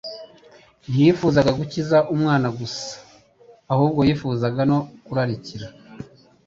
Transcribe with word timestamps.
Ntiyifuzaga 0.89 1.51
gukiza 1.59 1.97
umwana 2.13 2.47
gusa, 2.59 2.89
ahubwo 3.73 3.99
yifuzaga 4.07 4.61
no 4.71 4.79
kurarikira 5.05 5.67